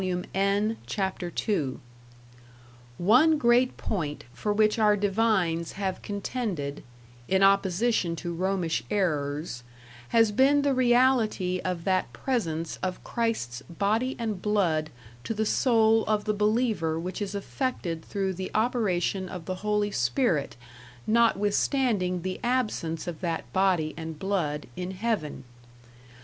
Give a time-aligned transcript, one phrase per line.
[0.33, 1.75] N, Chap II)
[2.97, 6.83] "One great point for which our divines have contended,
[7.27, 9.61] in opposition to Romish errors,
[10.07, 14.89] has been the reality of that presence of Christ's Body and Blood
[15.23, 19.91] to the soul of the believer which is affected through the operation of the Holy
[19.91, 20.55] Spirit
[21.05, 25.43] notwithstanding the absence of that Body and Blood in Heaven.